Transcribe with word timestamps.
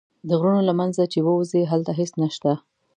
د 0.27 0.29
غرونو 0.39 0.63
له 0.69 0.73
منځه 0.79 1.01
چې 1.11 1.19
ووځې 1.21 1.61
هلته 1.71 1.91
هېڅ 1.99 2.11
نه 2.21 2.29
شته. 2.35 2.53